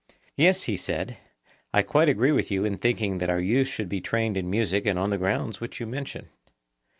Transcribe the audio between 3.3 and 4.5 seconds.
youth should be trained in